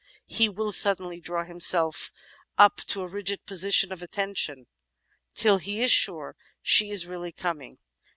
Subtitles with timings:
[0.25, 2.11] he will suddenly draw himself
[2.57, 4.65] up to a rigid position of attention,
[5.35, 7.77] till he is sure she is really coming.